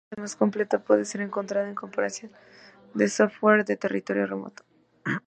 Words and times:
Una 0.09 0.23
lista 0.23 0.23
más 0.23 0.35
completa 0.35 0.79
puede 0.83 1.05
ser 1.05 1.21
encontrada 1.21 1.69
en: 1.69 1.75
Comparación 1.75 2.31
de 2.95 3.07
software 3.07 3.65
de 3.65 3.73
escritorio 3.73 4.25
remoto 4.25 4.63